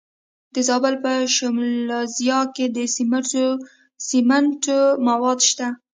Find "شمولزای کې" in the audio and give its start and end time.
1.35-2.65